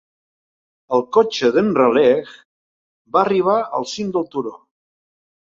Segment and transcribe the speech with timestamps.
[0.97, 2.31] El cotxe d"en Raleigh
[3.17, 4.57] va arribar al cim del turó.